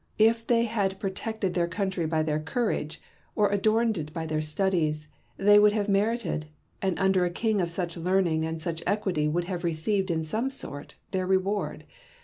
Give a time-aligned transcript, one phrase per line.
[0.17, 2.99] If they had protected their country by their courage
[3.35, 6.47] or adorned it by their studies, they would have merited,
[6.81, 10.49] and under a king of such leai*ning and such equity would have received in some
[10.49, 11.83] sort, their reward.